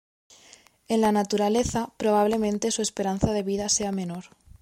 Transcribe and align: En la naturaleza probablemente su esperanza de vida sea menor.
En 0.87 0.99
la 1.01 1.11
naturaleza 1.11 1.93
probablemente 1.97 2.71
su 2.71 2.81
esperanza 2.81 3.33
de 3.33 3.43
vida 3.43 3.69
sea 3.69 3.91
menor. 3.91 4.23